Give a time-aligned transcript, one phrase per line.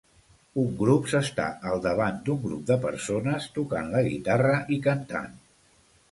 [0.61, 5.37] Un grup s'està al davant d'un grup de persones tocant la guitarra i cantant.